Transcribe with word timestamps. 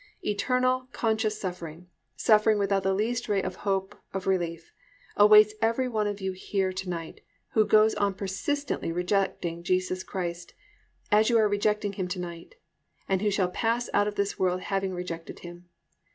Eternal, 0.25 0.87
conscious 0.93 1.39
suffering, 1.39 1.85
suffering 2.15 2.57
without 2.57 2.81
the 2.81 2.91
least 2.95 3.29
ray 3.29 3.39
of 3.39 3.57
hope 3.57 3.95
of 4.15 4.25
relief, 4.25 4.73
awaits 5.15 5.53
every 5.61 5.87
one 5.87 6.07
of 6.07 6.19
you 6.19 6.31
here 6.31 6.73
to 6.73 6.89
night 6.89 7.21
who 7.51 7.63
goes 7.63 7.93
on 7.93 8.15
persistently 8.15 8.91
rejecting 8.91 9.61
Jesus 9.61 10.01
Christ, 10.03 10.55
as 11.11 11.29
you 11.29 11.37
are 11.37 11.47
rejecting 11.47 11.93
Him 11.93 12.07
to 12.07 12.19
night, 12.19 12.55
and 13.07 13.21
who 13.21 13.29
shall 13.29 13.51
pass 13.51 13.91
out 13.93 14.07
of 14.07 14.15
this 14.15 14.39
world 14.39 14.61
having 14.61 14.91
rejected 14.95 15.41
Him. 15.41 15.69